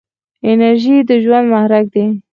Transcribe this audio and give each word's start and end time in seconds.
انرژي 0.49 0.97
د 1.09 1.11
ژوند 1.23 1.45
محرک 1.51 1.85
دی. 1.93 2.05